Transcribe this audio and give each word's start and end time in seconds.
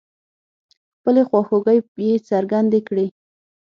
خپلې 0.97 1.21
خواخوږۍ 1.27 1.79
يې 2.07 2.13
څرګندې 2.29 2.79
کړې. 2.87 3.05